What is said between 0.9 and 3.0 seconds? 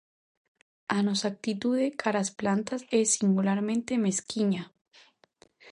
A nosa actitude cara as plantas